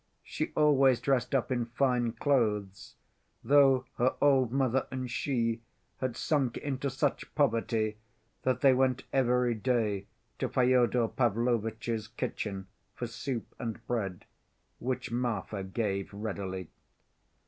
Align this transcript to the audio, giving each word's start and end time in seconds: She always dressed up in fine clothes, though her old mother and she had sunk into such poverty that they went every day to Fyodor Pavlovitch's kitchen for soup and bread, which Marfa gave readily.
She 0.23 0.51
always 0.55 0.99
dressed 0.99 1.35
up 1.35 1.51
in 1.51 1.67
fine 1.67 2.13
clothes, 2.13 2.95
though 3.43 3.85
her 3.99 4.15
old 4.19 4.51
mother 4.51 4.87
and 4.89 5.11
she 5.11 5.61
had 5.97 6.17
sunk 6.17 6.57
into 6.57 6.89
such 6.89 7.35
poverty 7.35 7.97
that 8.41 8.61
they 8.61 8.73
went 8.73 9.03
every 9.13 9.53
day 9.53 10.07
to 10.39 10.49
Fyodor 10.49 11.07
Pavlovitch's 11.07 12.07
kitchen 12.07 12.65
for 12.95 13.05
soup 13.05 13.53
and 13.59 13.85
bread, 13.85 14.25
which 14.79 15.11
Marfa 15.11 15.63
gave 15.63 16.11
readily. 16.11 16.71